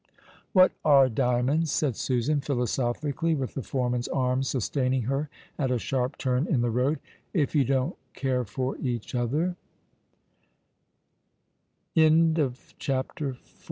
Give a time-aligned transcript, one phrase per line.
[0.53, 6.17] "What are diamonds," said Susan, philosophically, with the foreman's arm sustaining her at a sharp
[6.17, 6.99] turn in the road,"
[7.43, 9.57] if you don't care for each other?"
[11.95, 13.37] (6i) CHAPTER Y.